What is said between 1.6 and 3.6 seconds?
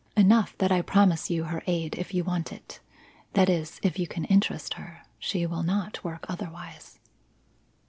aid if you want it. That